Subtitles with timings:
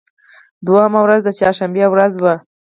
[0.65, 2.35] دوهمه ورځ د چهار شنبې ورځ وه.